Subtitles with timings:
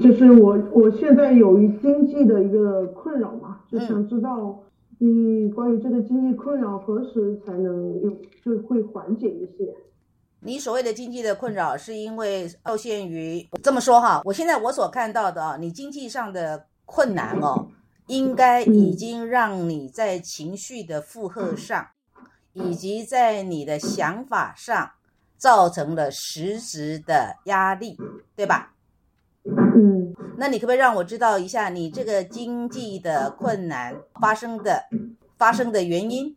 [0.00, 4.62] 就是我我现在有一经济的一个困扰嘛，就想知道
[4.98, 8.10] 你关于这个经济困扰何时才能有
[8.44, 9.74] 就会缓解一些。
[10.40, 14.22] 你所谓的经济的困扰，是因为受限于这么说哈？
[14.24, 17.66] 我现在我所看到的啊，你经济上的困难哦，
[18.06, 21.88] 应该已经让你在情绪的负荷上，
[22.52, 24.90] 以及在你的想法上，
[25.36, 27.96] 造成了实质的压力，
[28.36, 28.75] 对吧？
[29.76, 34.82] 嗯，那你可不可以让我知道一下，你这个经济的困难发生的
[35.36, 36.34] 发生的原因？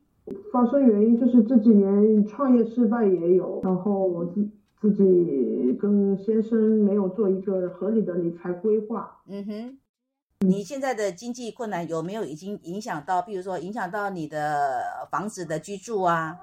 [0.51, 4.45] 发生原因就是这几年创业失败也有，然后我自
[4.81, 9.21] 自己跟先生没有做一个合理的理财规划。
[9.27, 9.77] 嗯哼，
[10.45, 16.37] 你现在的经济困难有没有已经影响到，比如说影响到你的房子的居住啊？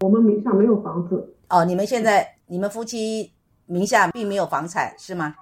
[0.00, 1.34] 我们名下没有房子。
[1.48, 3.32] 哦，你们现在你们夫妻
[3.66, 5.34] 名下并没有房产是吗？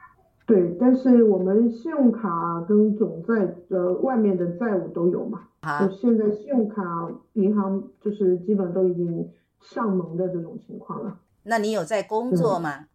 [0.47, 5.41] 对，但是我们信用卡跟总债的外面的债务都有嘛。
[5.81, 9.29] 就现在信用卡银行就是基本都已经
[9.61, 11.19] 上门的这种情况了。
[11.43, 12.87] 那你有在工作吗？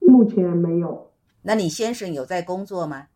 [0.00, 1.10] 目前没有。
[1.42, 3.06] 那你先生有在工作吗？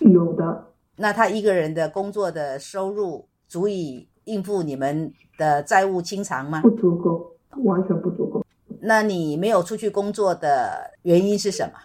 [0.00, 0.64] 有的。
[0.96, 6.60] 那他一个人的工作的收入足以应付你们的债务清偿吗？
[6.62, 8.44] 不足够，完全不足够。
[8.80, 11.78] 那你没有出去工作的原因是什么？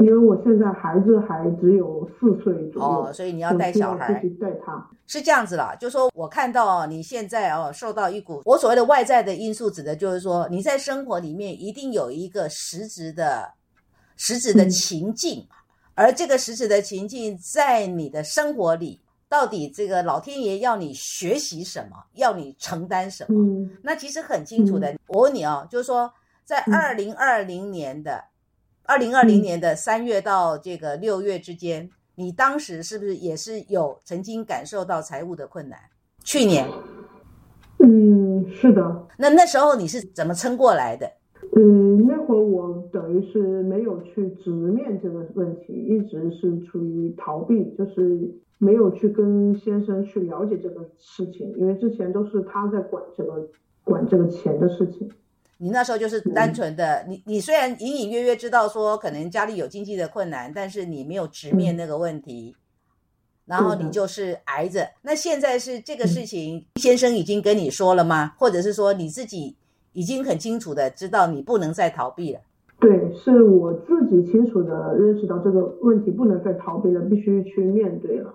[0.00, 4.88] 因为我现在孩子还只有四岁左右，哦，所以你要带小孩，自己带他。
[5.06, 13.50] 是这样子啦，就说我看到你现在哦，受到一股我所谓的外在的因素，指的就是说你在生活里面一定有一个实质的、
[14.16, 15.44] 实质的情境，
[15.94, 23.40] 而这个实质的情境在你的生活里，到底这个老天爷要你学习什么，要你承担什么？
[23.40, 24.94] 嗯，那其实很清楚的。
[25.08, 26.12] 我问你哦，就是说
[26.44, 28.22] 在二零二零年的。
[28.88, 35.78] 二零二零年的三月到这个六月之间，你当时是不是也是有曾经感受到财务的困难？
[36.24, 36.66] 去年，
[37.80, 39.06] 嗯，是的。
[39.18, 41.06] 那那时候你是怎么撑过来的？
[41.54, 48.18] 嗯，那会儿我等于是没有去直面这个问题，一直是处于逃避，就是
[48.56, 53.50] 没有去跟先生去了解这个事情，因为之前都是他在管这个
[53.84, 55.10] 管这个钱的事情。
[55.60, 62.54] 你那时候就是单纯的，你你虽然隐隐约约知道说可能家里有经济的困难，但是你没有直面那个问题，
[63.44, 64.88] 然后你就是挨着。
[65.02, 68.34] 那现在是这个事情，先生已经跟你说了吗？
[68.38, 69.56] 或者是说你自己
[69.92, 72.40] 已经很清楚的知道你不能再逃避了？
[72.78, 78.32] 对，是我自己清楚的认识到这个问题不能再逃避了，必须去面对了。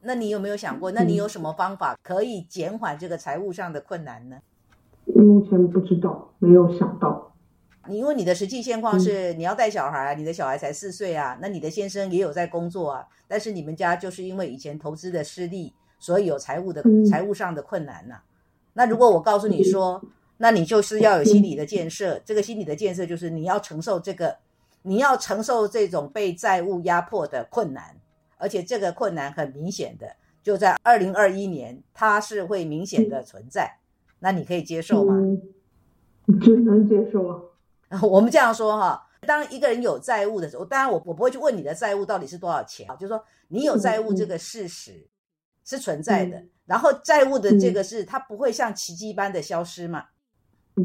[0.00, 4.38] 那你有没有想过，那你有什么方法可以减缓这个财务上的困难呢？
[5.04, 7.32] 目前不知道，没有想到。
[7.88, 18.20] 你因为你的实际现况是你要带小孩，你的小孩才四岁啊，那你的先生也有在工作啊，但是你们家就是因为以前投资的失利，所以有财务的财务上的困难呐。
[18.74, 20.00] 那如果我告诉你说，
[20.36, 24.36] 那你就是要有心理的建设，这个心理的建设就是你要承受这个，
[24.82, 27.96] 你要承受这种被债务压迫的困难，
[28.38, 30.06] 而且这个困难很明显的
[30.40, 33.78] 就在二零二一年，它是会明显的存在。
[34.22, 35.16] 那你可以接受吗？
[36.40, 37.42] 只能接受啊。
[38.00, 45.06] 我们这样说哈，当一个人有债务的时候，当然我我不会去问你的债务到底是多少钱啊，就是说你有债务这个事实
[45.64, 50.04] 是存在的，然后债务的这个是它不会像奇迹般的消失嘛？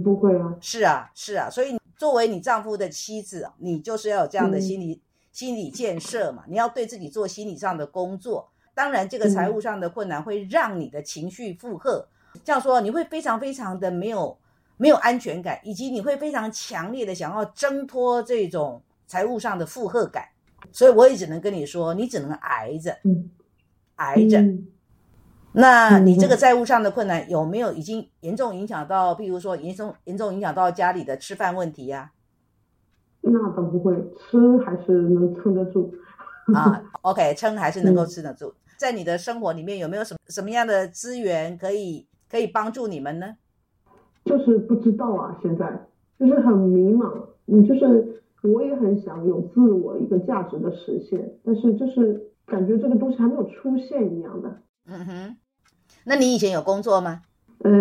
[0.03, 0.57] 不会啊。
[0.59, 8.49] 是啊，是啊，所以作为你丈夫的妻子，你就是要有这样的心理心理建设嘛，你要对自己做心理上的工作。
[8.73, 12.07] 当然，这个财务上的困难会让你的情绪负荷。
[12.43, 14.37] 这样说，你会非常非常的没有
[14.77, 20.25] 没有安全感，以及你会非常强烈的想要挣脱这种财务上的负荷感。
[20.71, 22.97] 所以我也只能跟你说，你只能挨着，
[23.95, 24.43] 挨着。
[25.53, 32.11] 那你这个债务上的困难有没有已经严重影响到，譬如说严重严重影响到家里的吃饭问题呀？
[33.21, 35.93] 那倒不会，吃还是能撑得住
[36.53, 36.83] 啊。
[37.01, 38.53] OK，撑还是能够吃得住。
[38.77, 42.07] 在你的生活里面有没有什么什么样的资源可以？
[42.29, 43.37] 可以帮助你们呢？
[44.25, 45.87] 就是不知道啊，现在
[46.19, 47.27] 就是很迷茫。
[47.45, 54.61] 你就是我也很想有自我一个价值的实现，但是就是感觉这个东西还没有出现一样的。
[54.85, 55.37] 嗯哼，
[56.03, 57.21] 那你以前有工作吗？
[57.59, 57.71] 呃，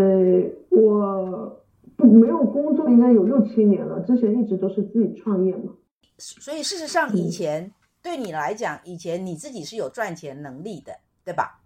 [0.68, 1.60] 我
[1.96, 4.00] 没有工作，应该有六七年了。
[4.02, 5.72] 之前一直都是自己创业嘛。
[6.18, 10.92] 所以事实上，以前对你来讲，以前你自己是有赚钱能力的，
[11.24, 11.60] 对吧？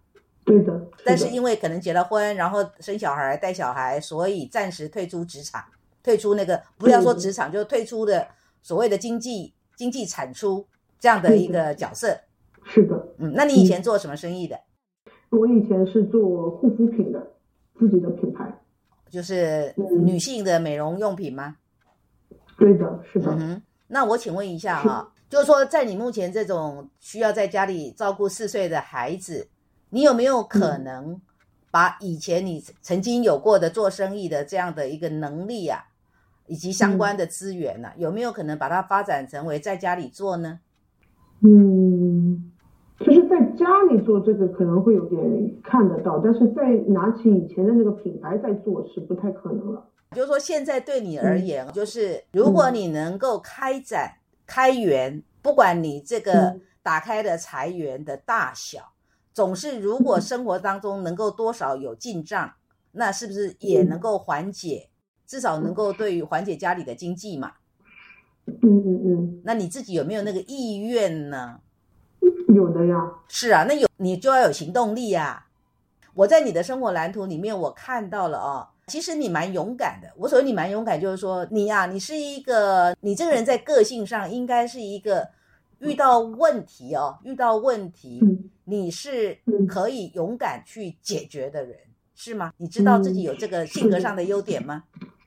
[0.45, 5.63] 对的，但是因为可能结了婚，然后生小孩、带小孩，所以暂时退出职场，
[6.03, 8.27] 退出那个不要说职场，就退出的
[8.63, 10.67] 所谓的经济经济产出，
[10.99, 12.19] 这样的一个角色。
[12.65, 14.59] 是的，嗯，那你以前做什么生意的？
[15.31, 17.25] 我以前是做护肤品的，
[17.79, 18.53] 自己的品牌，
[19.09, 21.57] 就是嗯女性的美容用品吗？
[22.59, 23.31] 对的，是的。
[23.31, 29.49] 嗯哼，那我请问一下哈、就是说在你目前这种需要在家里照顾四岁的孩子，
[29.91, 30.85] 你有没有可嗯。
[30.85, 31.21] 能
[31.71, 35.85] 把以前你曾经有过的做生意的这样的一个能力啊，
[36.47, 40.61] 以及相关的资源呢、啊有没有可能把它发展成为在家里做呢？
[41.43, 42.51] 嗯，
[42.99, 45.21] 就是在家里做这个可能会有点
[45.63, 49.87] 看得到，但是在拿起以前的那个品牌在做是不太可能了。
[50.13, 51.47] 就是说，现在对你而嗯。
[51.47, 54.15] 言，就是如果你能够开展、
[54.47, 56.61] 开源，不管你这个嗯。
[56.83, 58.81] 打开的财源的大小，
[59.41, 62.53] 总是如果生活当中能够多少有进账，
[62.93, 64.91] 那是不是也能够缓解？
[65.27, 67.53] 至少能够对于缓解家里的经济嘛？
[68.47, 71.59] 嗯嗯嗯，那你自己有没有那个意愿呢？
[72.55, 73.13] 有的呀。
[73.29, 75.47] 是啊，那有你就要有行动力啊！
[76.13, 80.13] 我在你的生活蓝图里面，我看到了哦，其实你蛮勇敢的。
[80.19, 85.31] 我所谓你蛮勇敢，就是说你呀、你是一个，你这个人在个性上应该是一个
[85.79, 91.77] 遇到问题哦，遇到问题，嗯你是嗯可以勇敢去解决的人，
[92.15, 92.53] 是吗？
[92.59, 94.85] 你知道自己有这个性格上的优点吗？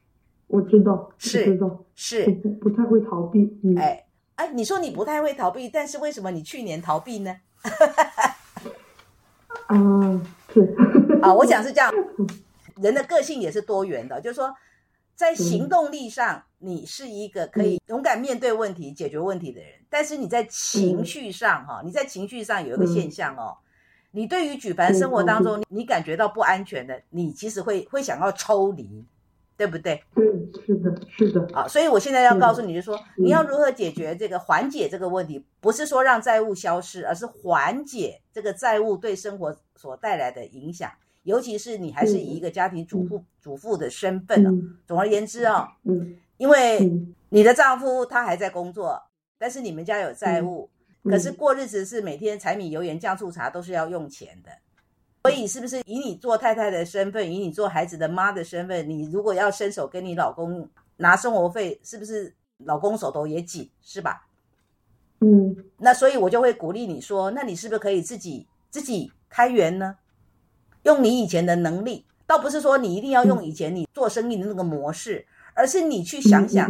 [0.48, 3.60] 我知道，是知道，是，不不太会逃避。
[3.64, 4.06] 嗯，哎
[4.36, 7.36] 哎，你说你不太会逃避，但是为什么你去年逃避呢？
[9.68, 10.22] 啊，
[10.54, 10.76] 是
[11.22, 11.92] 啊，我想是这样，
[12.82, 14.54] 人的个性也是多元的，就是说，
[15.16, 23.56] 在行动力上，你是一个可以勇敢面对问题、解决问题的人，但是你在情绪上，哈，你在情绪上有一个现象哦，
[24.12, 29.06] 你对于举凡生活当中，你感觉到不安全的，你其实会会想要抽离，
[29.56, 30.04] 对不对？
[30.16, 30.26] 对，
[30.66, 40.92] 是的，是的，啊，所以我现在要告诉你，就是说，嗯你要如何解决这个缓解这个问题，不是说让债务消失，而是缓解这个债务对生活所带来的影响。
[41.24, 44.50] 尤其是你还是以一个家庭主妇、主妇的身份哦。
[44.52, 49.02] 嗯总而言之哦，嗯因为嗯你的丈夫他还在工作，
[49.38, 50.70] 但是你们家有债务，
[51.04, 54.52] 嗯可是过日子是每天柴米油盐酱醋茶都是要用钱的。
[55.24, 64.28] 所以，是不是以你做太太的身份，以你做孩子的妈的身份，你如果要伸手跟你老公拿生活费，是不是老公手头也紧，是吧？
[65.22, 69.96] 嗯那所以我就会鼓励你说，那你是不是可以自己自己开源呢？
[70.84, 76.70] 用你以前的能力，倒不是说你一定要用以前你做生意的那个模式，而是你去想想，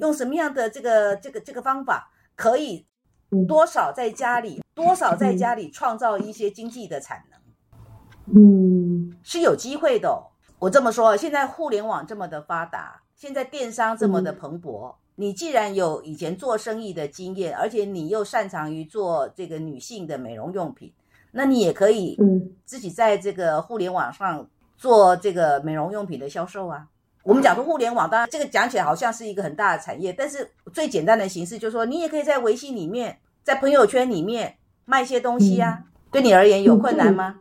[0.00, 2.86] 用什么样的这个这个这个方法，可以
[3.30, 3.46] 嗯。
[3.46, 8.36] 多少在家里，多少在家里创造一些经济的产能。
[8.36, 9.16] 嗯。
[9.22, 10.32] 是有机会的、哦。
[10.60, 20.92] 我这么说，现在互联网这么的发达，现在电商这么的蓬勃，你既然有以前做生意的经验，而且你又擅长于做这个女性的美容用品，
[21.38, 24.44] 那你也可以嗯自己在这个互联网上
[24.76, 26.88] 做这个美容用品的销售啊。
[27.22, 35.84] 我们讲说互联网，当然这个讲起来好像是一个很大的产业，但是最简单的形式就是说，你也可以在微信里面，在朋友圈里面卖一些东西啊。
[36.10, 37.36] 对你而言有困难吗？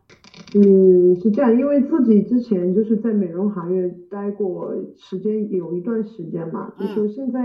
[0.53, 7.39] 嗯，是这样，因为自己之前就是在美容行业待过时间有一段时间嘛，就嗯是现在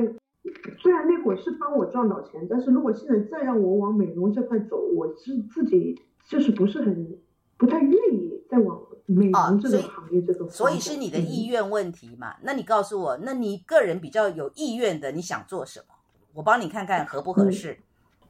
[0.83, 5.97] 虽然那会儿是帮我赚到钱，但是如果现在再让我往美容这块走，我是自己
[6.29, 7.19] 就是不是很
[7.57, 10.49] 不太愿意再往美啊容这个行业这个。
[10.49, 12.35] 所以是你的意愿问题嘛？
[12.43, 15.95] 那你告诉我，那你个人比较有意愿的，你想做什么？
[16.35, 17.77] 我帮你看看合不合适。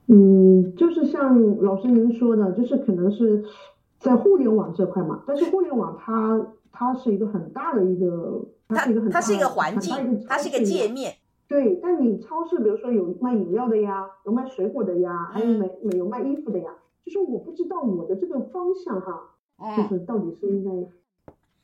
[0.07, 3.45] 嗯，就是像老师您说的，就是可能是
[4.01, 11.15] 在互联网这块嘛，但是互联网它它是一个很大的一个，它是一个它是一个环境它是一个界面。
[11.47, 16.71] 对，但你超市比如说有卖饮料的呀，有卖水果的呀，还有嗯卖没有卖衣服的呀，
[17.05, 19.37] 就是我不知道我的这个方向哈，
[19.77, 20.71] 就嗯，是到底是应该，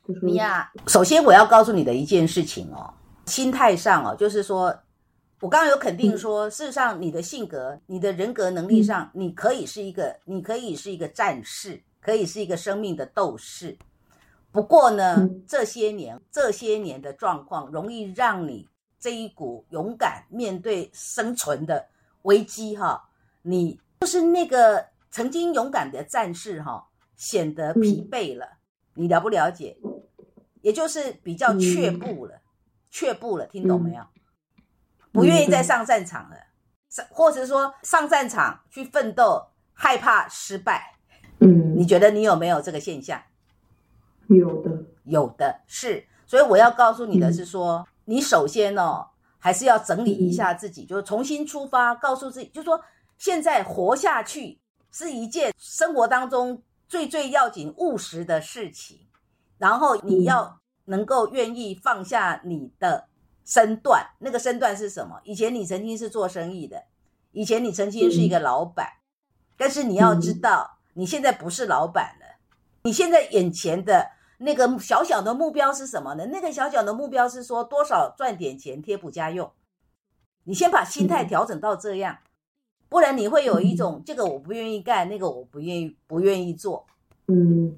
[0.07, 2.93] 就是你呀、首先我要告诉你的一件事情哦，
[3.25, 4.75] 心态上哦，就是说，
[5.39, 13.77] 我刚刚有肯定说，事实上你的性格、你的人格能力上，你可以是一个，你可以是一个战士，可以是一个生命的斗士。
[14.51, 15.43] 不过呢，嗯。
[15.47, 18.67] 这些年这些年的状况，容易让你
[18.99, 21.85] 这一股勇敢面对生存的
[22.23, 23.01] 危机哈，
[23.41, 28.57] 你就是那个曾经勇敢的战士哈，显得疲惫了。
[28.93, 29.77] 你了不了解？
[30.61, 32.41] 也就是比较却步了，
[32.89, 34.03] 却步了，听懂没有？
[35.11, 36.35] 不愿意再上战场了，
[36.89, 40.95] 上或者说上战场去奋斗，害怕失败。
[41.39, 43.21] 嗯，你觉得你有没有这个现象？
[44.27, 49.07] 有的，有的是，所以我要告诉你的是说，你首先哦，
[49.39, 52.79] 还是要整理一下自己，就是重新出发，告诉自己，就是说，
[53.17, 54.59] 现在活下去
[54.91, 59.07] 是一件生活当中最最要紧、务实的事情，
[59.57, 63.07] 然后你要能够愿意放下你的
[63.45, 64.07] 身段。
[64.19, 65.21] 那个身段是什么？
[65.23, 66.85] 以前你曾经是做生意的，
[67.31, 68.87] 以前你曾经是一个老板，
[69.57, 72.39] 但是你要知道，你现在不是老板了。
[72.83, 76.25] 你现在眼前的那个小小的目标是什么呢？
[76.31, 79.51] 那个小小的目标是说多少赚点钱贴补家用。
[80.45, 82.17] 你先把心态调整到这样。
[82.89, 86.83] 不然你会有一种这个我不愿意干，那个我不愿意不愿意做，
[87.27, 87.77] 嗯，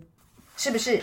[0.55, 1.01] 是不是？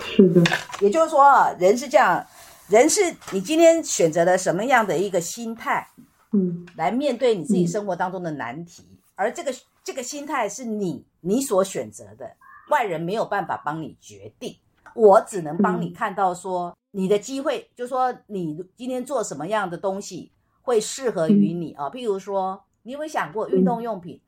[0.00, 0.40] 是的。
[0.80, 2.24] 也就是说啊，人是这样，
[2.68, 3.00] 人是
[3.32, 5.84] 你今天选择了什么样的一个心态，
[6.30, 12.30] 嗯，来面对你自己生活当中的难题，而这个这个心态是你你所选择的，
[12.70, 14.56] 外人没有办法帮你决定，
[14.94, 20.30] 我只能帮你看到说你的机会，就说你今天做什么样的东西
[20.62, 22.62] 会适合于你啊，譬如说。
[22.82, 24.20] 你有没有想过运动用品？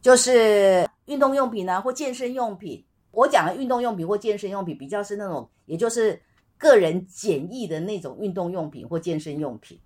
[0.00, 2.84] 就是运动用品呢，或健身用品。
[3.10, 6.20] 我讲的运动用品或健身用品，比较是那种，也就是
[6.58, 9.78] 个人简易的那种运动用品或健身用品，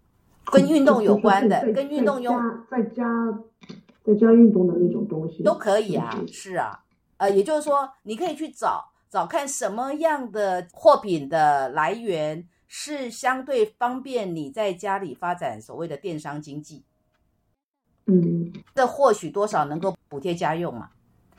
[0.47, 2.37] 跟运动有关的，跟运动用
[2.71, 3.05] 在家
[4.03, 6.11] 在家运动的那种东西都可以啊。
[6.33, 6.83] 是啊，
[7.19, 16.83] 呃，也就是说，你可以去找找看什么样的货品的来源是相对方便你在家里发展所谓的电商经济。
[18.09, 20.89] 嗯，这或许多少能够补贴家用嘛。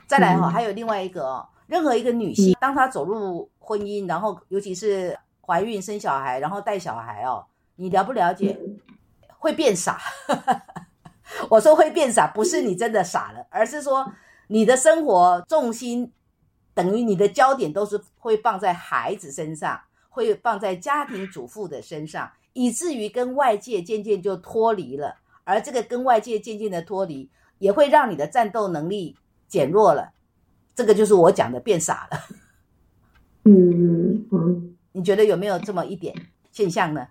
[0.06, 7.44] 再来哈，还有另外一个哦，任何一个女性，当她走入婚姻，然后尤其是怀孕生小孩，然后带小孩哦，
[7.76, 8.58] 你了不了解？
[9.38, 10.00] 会变傻。
[11.48, 14.12] 我说会变傻，不是你真的傻了，而是说
[14.48, 16.12] 你的生活重心
[16.74, 25.19] 等于你的焦点都是会放在孩子身上，会放在家庭主妇的身上，以至于跟外界渐渐就脱离了。
[25.44, 29.16] 而这个跟外界渐渐的脱离，也会让你的战斗能力
[29.48, 30.12] 减弱了。
[30.74, 32.18] 这个就是我讲的变傻了。
[33.44, 36.14] 嗯嗯，你觉得有没有这么一点
[36.52, 37.06] 现象呢？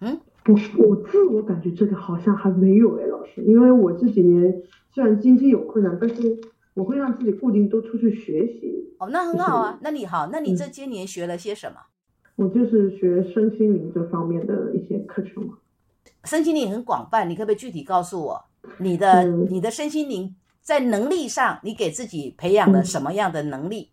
[0.00, 6.38] 嗯，我我自我感觉这个好像还没有哎，老师，因为我这几年虽然经济有困难，但是
[6.74, 8.94] 我会让自己固定多出去学习。
[8.98, 9.78] 哦，那很好啊。
[9.82, 11.78] 那你好，那你这些年学了些什么？
[12.36, 15.58] 我就是学身心灵这方面的一些课程嘛。
[16.26, 18.44] 身心灵很广泛，你可不可以具体告诉我，
[18.78, 23.90] 你的你的身心灵在能力上，你给自己培养了什么样的能力？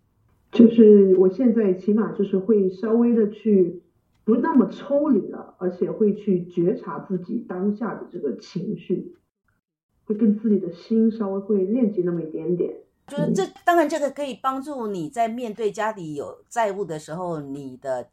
[0.51, 3.83] 就是我现在起码就是会稍微的去
[4.23, 9.15] 不那么抽离了，而且会去觉察自己当下的这个情绪，
[10.05, 12.73] 会跟自己的心稍微会链接那么一点点。
[13.07, 18.07] 就是这当然这个可以帮助你在面对家里有债务的时候，你的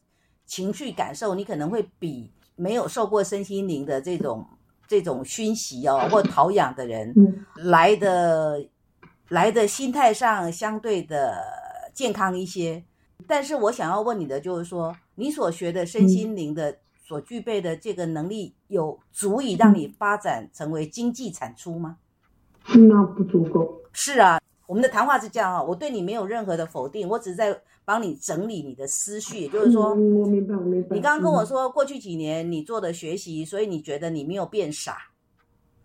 [0.46, 2.30] 情绪感受，你可能会比。
[2.60, 4.46] 没有受过身心灵的这种
[4.86, 7.14] 这种熏习哦，或陶养的人，
[7.56, 8.62] 来的
[9.30, 11.42] 来的心态上相对的
[11.94, 12.84] 健康一些。
[13.26, 16.76] 但是我想要问你的就是说，你所学的身心灵的
[17.06, 21.96] 所具备的这个能力，有足以让你发展成为经济产出吗？
[22.74, 23.80] 那不足够。
[23.92, 24.38] 是啊。
[24.66, 29.40] 我们的谈话是这样哈，我对你没有任何的否定，我只是在帮你整理你的思绪。
[29.40, 30.94] 也就是说，我明白，我明白。
[30.94, 34.96] 你刚刚跟我说，过去几年你做的学习，所以你觉得你没有变傻。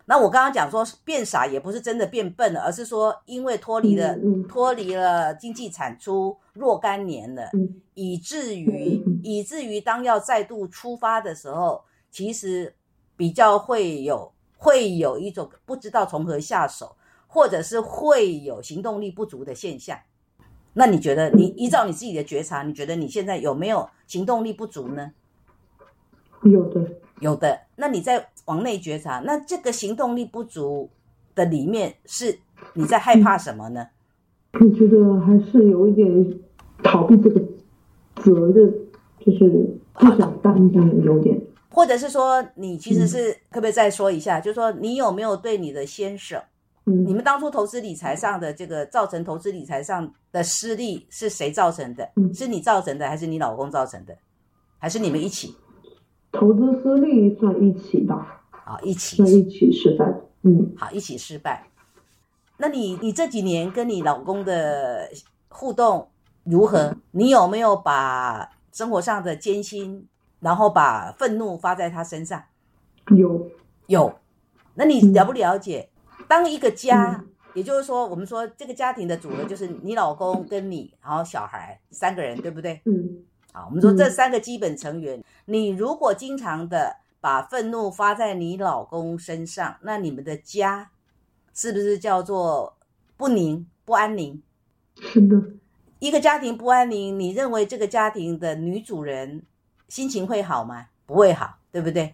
[0.06, 4.16] 那我刚刚讲说变傻，也不是真的变笨了，而是说因为脱离了
[4.48, 7.50] 脱离了经济产出若干年了，
[7.96, 12.72] 以至于以至于当要再度出发的时候，其实
[13.18, 16.96] 比较会有会有一种不知道从何下手。
[17.28, 20.00] 或者是会有行动力不足的现象，
[20.76, 25.12] 那你觉得你依照你自己的觉察，你觉得你现在有没有行动力不足呢？
[26.44, 26.86] 有的，
[27.22, 27.62] 有的。
[27.78, 30.90] 那你在往内觉察，那这个行动力不足
[31.34, 32.38] 的里面是
[32.74, 33.88] 你在害怕什么呢？
[34.54, 36.40] 我觉得还是有一点
[36.84, 37.42] 逃避这个
[38.18, 38.74] 责任，
[39.20, 41.42] 就是不想担当，有点。
[41.70, 46.42] 或者是说，你其实是可不可以再说一下，就是说你有没有对你的先生？
[46.86, 52.10] 你们当初投资理财上的这个造成投资理财上的失利是谁造成的？
[52.34, 54.16] 是你造成的，还是你老公造成的，
[54.78, 55.56] 还是你们一起？
[56.32, 58.44] 投资失利算一起吧。
[58.52, 59.18] 啊，一起。
[59.18, 60.06] 算一起失败。
[60.44, 61.68] 嗯，好，一起失败。
[62.58, 65.10] 那你你这几年跟你老公的
[65.50, 66.08] 互动
[66.44, 66.96] 如何？
[67.12, 70.08] 你有没有把生活上的艰辛，
[70.40, 72.44] 然后把愤怒发在他身上？
[73.18, 73.50] 有
[73.88, 74.14] 有。
[74.76, 75.90] 那你了不了解？
[76.28, 82.82] 当一个家，也就是说，我们说这个家庭的主人就是你老公跟你，然后小孩三个人，对不对？
[82.86, 83.24] 嗯。
[83.54, 90.92] 好，我们说这三个基本成员，你如果经常的把愤怒发在你老公身上，那你们的家
[91.54, 92.76] 是不是叫做
[93.16, 94.42] 不宁、不安宁？
[95.00, 95.42] 是的，
[96.00, 99.44] 一个家庭不安宁，你认为这个家庭的女主人
[99.88, 100.88] 心情会好吗？
[101.06, 102.14] 不会好，对不对？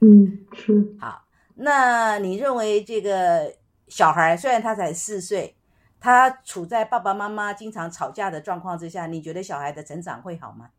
[0.00, 1.22] 嗯，是好，
[1.60, 3.52] 那你认为这个
[3.88, 5.56] 小孩虽然他才四岁，
[5.98, 10.70] 他处在爸爸妈妈经常吵架的状况之下，你觉得小孩的成长会好吗？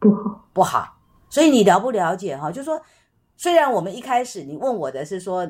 [0.00, 0.48] 不好。
[0.52, 0.98] 不好。
[1.30, 2.50] 所以你了不了解哈？
[2.50, 2.82] 就说
[3.36, 5.48] 虽然我们一开始你问我的是说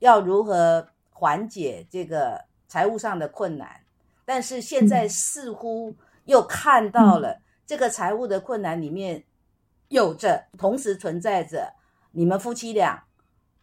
[0.00, 3.80] 要如何缓解这个财务上的困难，
[4.26, 9.24] 但是现在似乎又看到了这个财务的困难里面
[9.88, 11.72] 有着同时存在着
[12.12, 13.04] 你们夫妻俩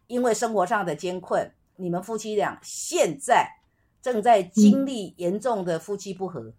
[0.06, 3.48] 因为生活上的艰困，你们夫妻俩现在
[4.00, 6.52] 正在经历严重的夫妻不和。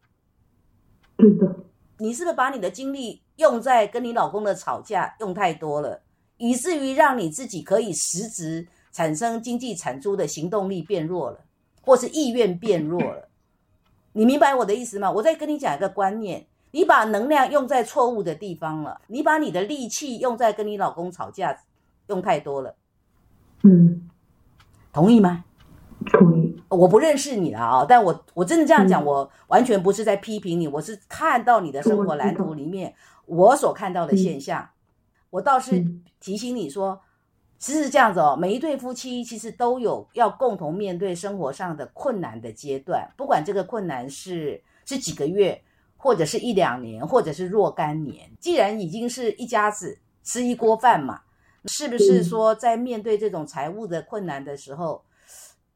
[2.00, 6.01] 你是不是把你的精力用在跟你老公的吵架用太多了，
[6.38, 11.39] 以至于让你自己可以实质产生经济产出的行动力变弱了，
[11.82, 13.30] 或是意愿变弱了？
[14.13, 15.12] 你明白我的意思吗？
[15.12, 21.63] 我再跟你讲一个观念：你把能量用在错误的地方了，你把你的力气用在跟你老公吵架
[22.08, 22.75] 用太多了，
[23.64, 24.10] 嗯，
[24.92, 25.44] 同意吗？
[26.12, 26.62] 同意。
[26.70, 32.94] 我不认识你了啊，但我我真的这样讲，嗯我完全不是在批评你，我是看到你的生活蓝图里面
[33.26, 34.70] 我所看到的现象。
[35.30, 37.00] 我倒是嗯提醒你说，
[37.58, 45.62] 其实是这样子哦，每一对夫妻其实都有要共同面对生活上的困难的阶段，不管这个困难是是几个月，
[45.96, 48.30] 或者是一两年，或者是若干年。
[48.40, 51.22] 既然已经是一家子吃一锅饭嘛，
[51.67, 55.03] 是不是嗯说在面对这种财务的困难的时候？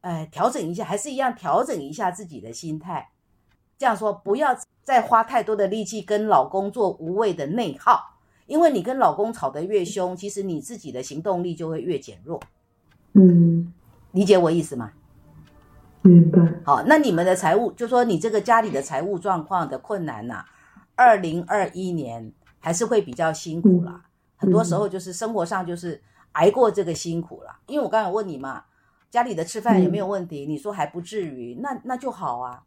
[0.00, 3.10] 哎，调整一下，还是一样调整一下自己的心态。
[3.78, 12.40] 这样说，不要再花太多的力气跟老公做无谓的内耗，因为你跟老公吵得越凶，其实你自己的行动力就会越减弱。
[13.12, 13.72] 嗯，
[14.10, 14.90] 理解我意思吗？
[16.02, 16.40] 明白。
[16.64, 20.44] 好，那你们的财务，就说你这个家里的财务状况的困难呐、
[20.96, 24.02] 二零二一年还是会比较辛苦啦。
[24.42, 26.02] 很多时候就是生活上就是
[26.32, 27.60] 挨过这个辛苦了。
[27.66, 28.64] 因为我刚才问你嘛，
[29.08, 30.44] 家里的吃饭有没有问题？
[30.46, 32.64] 你说还不至于，那那就好啊。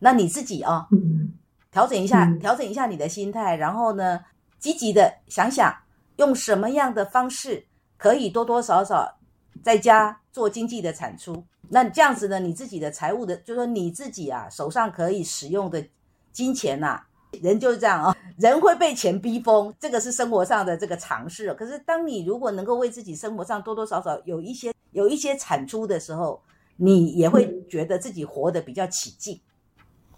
[0.00, 1.32] 那你自己啊、嗯
[1.70, 4.20] 调整一下，嗯调整一下你的心态，然后呢，
[4.58, 5.72] 积极的想想
[6.16, 7.64] 用什么样的方式
[7.96, 9.18] 可以多多少少
[9.62, 11.46] 在家做经济的产出。
[11.68, 15.86] 那这样子呢，你自己的财务的，就说你自己啊手上可以使用的
[16.32, 17.04] 金钱呐、
[17.40, 21.52] 人就是这样啊、人会被钱逼疯，这个是生活上的这个常识。
[21.54, 26.40] 可是当你如果能够为自己生活上多多少少有一些有一些产出的时候，
[26.76, 29.40] 你也会觉得自己活得比较起劲，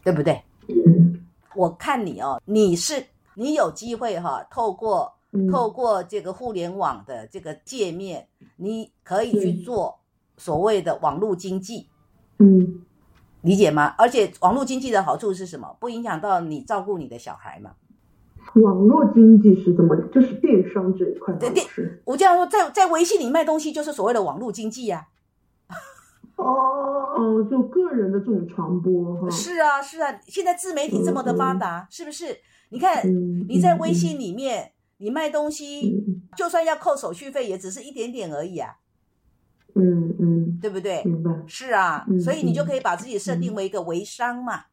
[0.03, 0.42] 对不对？
[0.68, 9.98] 嗯我看你哦，你是你有机会哈、透过嗯，透过这个互联网的这个界面，你可以去嗯做
[10.37, 11.88] 所谓的网络经济，
[12.38, 12.83] 嗯
[13.44, 13.94] 理解吗？
[13.96, 15.76] 而且网络经济的好处是什么？
[15.78, 17.72] 不影响到你照顾你的小孩嘛。
[18.54, 19.96] 网络经济是怎么？
[20.12, 21.66] 就是电商这一块，对电。
[22.04, 25.09] 我这样说，在在微信里卖东西就是所谓的网络经济呀、
[26.37, 29.30] 哦哦，就个人的这种传播哈。
[29.30, 32.38] 是啊，是啊，现在自媒体这么的发达，是不是？
[32.70, 38.76] 你看嗯，你在微信里面，你卖东西，嗯就算要扣手续费，也只是一点点而已啊，
[39.75, 41.03] 嗯嗯，对不对？
[41.05, 41.31] 明白。
[41.47, 44.65] 是啊，嗯所以你就可以把自己设定为一个微商嘛。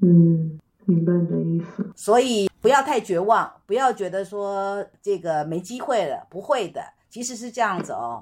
[0.00, 1.92] 嗯，明白你的意思。
[1.94, 8.20] 所以不要太绝望，不要觉得说这个没机会了，不会的，其实是这样子哦。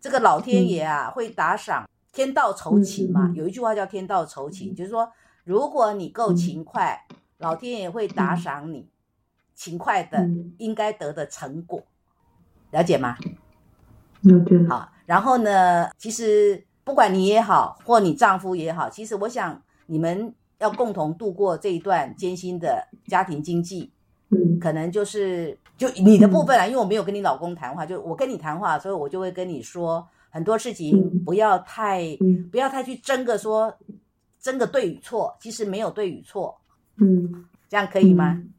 [0.00, 3.30] 这个老天爷啊，会打赏，天道酬勤嘛。
[3.34, 5.12] 有一句话叫天道酬勤，就是说，
[5.44, 7.04] 如果你够勤快，
[7.38, 8.88] 老天爷会打赏你
[9.54, 11.82] 勤快的嗯应该得的成果，
[12.70, 13.16] 了解吗？
[14.22, 14.66] 了解。
[14.68, 23.90] 好，然后呢，其实不管你也好，或你丈夫也好，其实我想你们要共同度过这一段艰辛的家庭经济，
[24.28, 24.60] 嗯。
[24.60, 31.24] 可能就是就你的部分啊，因为我没有跟你老公谈话，就我跟你谈话，所以我就会跟你说很多事情嗯。
[31.24, 32.48] 不要太嗯。
[32.48, 33.76] 不要太去争个说
[34.38, 36.56] 争个对与错，其实没有对与错，
[36.98, 38.34] 嗯，这样可以吗？
[38.38, 38.52] 嗯。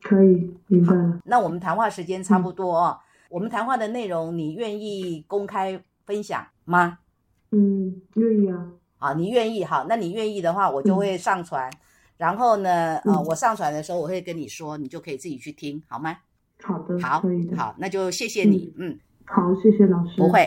[0.00, 0.94] 可以，明白。
[0.94, 1.20] 了。
[1.24, 2.96] 那我们谈话时间差不多哦，
[3.30, 6.98] 我们谈话的内容你愿意公开分享吗？
[7.50, 8.72] 嗯，愿意啊。
[8.98, 11.70] 啊，你愿意好，那你愿意的话，我就会上传。
[12.16, 16.16] 然后呢，呃，嗯我上传的时候我会跟你说，你就可以自己去听，好吗？
[16.62, 17.56] 好的，好可以，的。
[17.56, 20.16] 好，那就谢谢你，嗯，好，谢谢老师。
[20.16, 20.40] 不会。